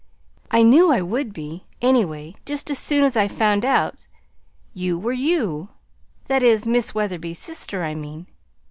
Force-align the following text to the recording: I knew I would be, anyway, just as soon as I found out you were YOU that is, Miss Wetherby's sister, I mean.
I 0.49 0.63
knew 0.63 0.91
I 0.91 1.03
would 1.03 1.31
be, 1.31 1.67
anyway, 1.79 2.33
just 2.43 2.71
as 2.71 2.79
soon 2.79 3.03
as 3.03 3.15
I 3.15 3.27
found 3.27 3.63
out 3.63 4.07
you 4.73 4.97
were 4.97 5.13
YOU 5.13 5.69
that 6.25 6.41
is, 6.41 6.65
Miss 6.65 6.95
Wetherby's 6.95 7.37
sister, 7.37 7.83
I 7.83 7.93
mean. 7.93 8.25